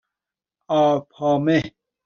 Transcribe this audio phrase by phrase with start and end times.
[0.77, 1.61] آپامه